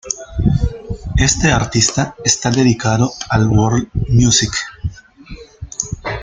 Este 1.15 1.51
artista 1.51 2.15
está 2.25 2.49
dedicado 2.49 3.11
al 3.29 3.47
World 3.47 3.87
Music. 4.09 4.49